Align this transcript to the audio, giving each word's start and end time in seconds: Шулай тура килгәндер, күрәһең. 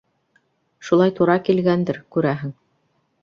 Шулай 0.87 1.13
тура 1.19 1.35
килгәндер, 1.49 2.01
күрәһең. 2.17 2.55